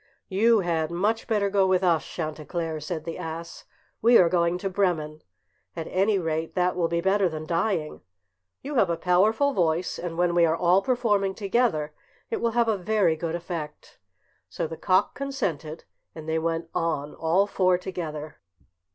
[0.29, 3.65] "You had much better go with us, Chanticleer," said the ass.
[4.01, 5.21] "We are going to Bremen.
[5.75, 8.01] At any rate that will be better than dying.
[8.63, 11.93] You have a powerful voice, and when we are all performing together
[12.31, 13.99] it will have a very good effect."
[14.49, 15.83] So the cock consented,
[16.15, 18.37] and they went on all four together.